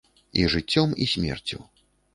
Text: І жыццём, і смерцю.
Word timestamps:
І 0.39 0.45
жыццём, 0.53 0.97
і 1.07 1.11
смерцю. 1.15 1.63